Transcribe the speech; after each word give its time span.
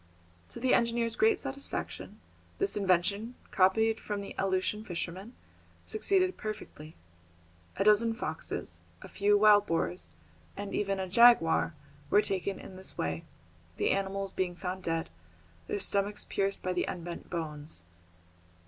To 0.49 0.59
the 0.59 0.73
engineer's 0.73 1.15
great 1.15 1.37
satisfaction, 1.37 2.19
this 2.57 2.75
invention, 2.75 3.35
copied 3.51 3.99
from 3.99 4.19
the 4.21 4.33
Aleutian 4.35 4.83
fishermen, 4.83 5.35
succeeded 5.85 6.37
perfectly. 6.37 6.95
A 7.77 7.83
dozen 7.83 8.15
foxes, 8.15 8.79
a 9.03 9.07
few 9.07 9.37
wild 9.37 9.67
boars, 9.67 10.09
and 10.57 10.73
even 10.73 10.99
a 10.99 11.07
jaguar, 11.07 11.75
were 12.09 12.23
taken 12.23 12.59
in 12.59 12.77
this 12.77 12.97
way, 12.97 13.25
the 13.77 13.91
animals 13.91 14.33
being 14.33 14.55
found 14.55 14.81
dead, 14.81 15.11
their 15.67 15.77
stomachs 15.77 16.25
pierced 16.25 16.63
by 16.63 16.73
the 16.73 16.85
unbent 16.87 17.29
bones. 17.29 17.83